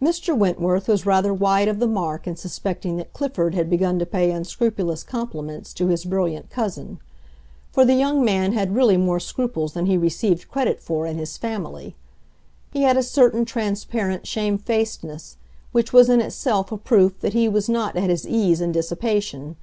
[0.00, 0.32] Mr.
[0.32, 4.30] Wentworth was rather wide of the mark in suspecting that Clifford had begun to pay
[4.30, 7.00] unscrupulous compliments to his brilliant cousin;
[7.72, 11.36] for the young man had really more scruples than he received credit for in his
[11.36, 11.96] family.
[12.72, 15.36] He had a certain transparent shamefacedness
[15.72, 19.56] which was in itself a proof that he was not at his ease in dissipation.